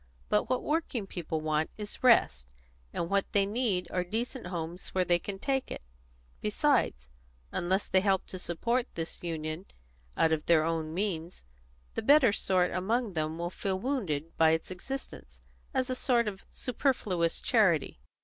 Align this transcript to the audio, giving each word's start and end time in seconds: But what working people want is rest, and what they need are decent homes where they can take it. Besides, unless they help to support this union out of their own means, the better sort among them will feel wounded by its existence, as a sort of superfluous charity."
But 0.29 0.49
what 0.49 0.63
working 0.63 1.05
people 1.05 1.41
want 1.41 1.69
is 1.77 2.03
rest, 2.03 2.47
and 2.91 3.07
what 3.07 3.31
they 3.33 3.45
need 3.45 3.87
are 3.91 4.03
decent 4.03 4.47
homes 4.47 4.89
where 4.95 5.05
they 5.05 5.19
can 5.19 5.37
take 5.37 5.69
it. 5.69 5.83
Besides, 6.41 7.11
unless 7.51 7.87
they 7.87 7.99
help 8.01 8.25
to 8.29 8.39
support 8.39 8.87
this 8.95 9.21
union 9.21 9.67
out 10.17 10.31
of 10.31 10.47
their 10.47 10.63
own 10.63 10.91
means, 10.91 11.45
the 11.93 12.01
better 12.01 12.33
sort 12.33 12.71
among 12.71 13.13
them 13.13 13.37
will 13.37 13.51
feel 13.51 13.77
wounded 13.77 14.35
by 14.37 14.49
its 14.53 14.71
existence, 14.71 15.43
as 15.71 15.87
a 15.87 15.93
sort 15.93 16.27
of 16.27 16.47
superfluous 16.49 17.39
charity." 17.39 17.99